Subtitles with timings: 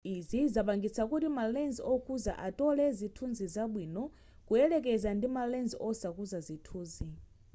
[0.17, 4.03] izi zapangitsa kuti ma lens okuza atole zithunzi zabwino
[4.47, 7.05] kuyelekeza ndi ma lens osakuza zithunzi